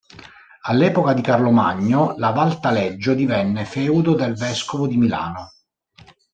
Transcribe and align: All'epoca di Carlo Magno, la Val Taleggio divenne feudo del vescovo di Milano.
All'epoca 0.63 1.13
di 1.13 1.21
Carlo 1.21 1.51
Magno, 1.51 2.15
la 2.17 2.31
Val 2.31 2.59
Taleggio 2.59 3.13
divenne 3.13 3.65
feudo 3.65 4.15
del 4.15 4.33
vescovo 4.33 4.87
di 4.87 4.97
Milano. 4.97 5.51